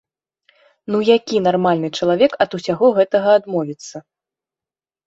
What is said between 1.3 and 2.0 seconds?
нармальны